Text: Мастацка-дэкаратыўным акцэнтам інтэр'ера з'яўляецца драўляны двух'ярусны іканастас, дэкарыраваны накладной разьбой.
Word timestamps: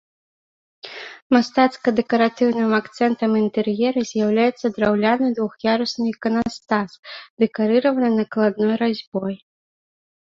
Мастацка-дэкаратыўным 1.35 2.71
акцэнтам 2.79 3.31
інтэр'ера 3.41 4.01
з'яўляецца 4.13 4.71
драўляны 4.77 5.27
двух'ярусны 5.41 6.05
іканастас, 6.15 6.91
дэкарыраваны 7.45 8.09
накладной 8.19 8.75
разьбой. 8.83 9.33